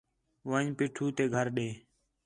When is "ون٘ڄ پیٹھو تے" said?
0.49-1.23